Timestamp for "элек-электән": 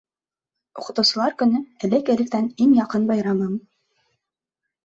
1.89-2.47